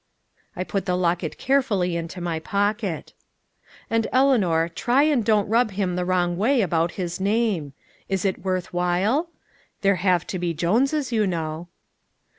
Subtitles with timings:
[0.55, 3.13] I put the locket carefully into my pocket.
[3.87, 7.73] "And, Eleanor, try and don't rub him the wrong way about his name.
[8.09, 9.29] Is it worth while?
[9.81, 11.67] There have to be Joneses, you know."